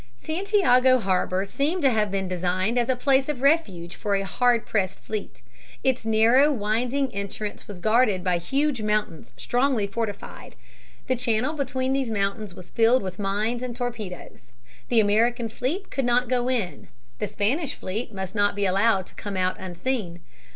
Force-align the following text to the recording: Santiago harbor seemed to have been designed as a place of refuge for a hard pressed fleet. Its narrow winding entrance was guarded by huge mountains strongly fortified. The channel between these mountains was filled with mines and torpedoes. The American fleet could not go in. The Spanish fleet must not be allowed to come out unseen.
Santiago 0.17 0.97
harbor 0.97 1.45
seemed 1.45 1.83
to 1.83 1.91
have 1.91 2.09
been 2.09 2.27
designed 2.27 2.79
as 2.79 2.89
a 2.89 2.95
place 2.95 3.29
of 3.29 3.43
refuge 3.43 3.93
for 3.93 4.15
a 4.15 4.25
hard 4.25 4.65
pressed 4.65 4.99
fleet. 4.99 5.43
Its 5.83 6.07
narrow 6.07 6.51
winding 6.51 7.13
entrance 7.13 7.67
was 7.67 7.77
guarded 7.77 8.23
by 8.23 8.39
huge 8.39 8.81
mountains 8.81 9.31
strongly 9.37 9.85
fortified. 9.85 10.55
The 11.05 11.15
channel 11.15 11.53
between 11.53 11.93
these 11.93 12.09
mountains 12.09 12.55
was 12.55 12.71
filled 12.71 13.03
with 13.03 13.19
mines 13.19 13.61
and 13.61 13.75
torpedoes. 13.75 14.51
The 14.89 14.99
American 15.01 15.49
fleet 15.49 15.91
could 15.91 16.03
not 16.05 16.27
go 16.27 16.49
in. 16.49 16.87
The 17.19 17.27
Spanish 17.27 17.75
fleet 17.75 18.11
must 18.11 18.33
not 18.33 18.55
be 18.55 18.65
allowed 18.65 19.05
to 19.05 19.13
come 19.13 19.37
out 19.37 19.59
unseen. 19.59 20.21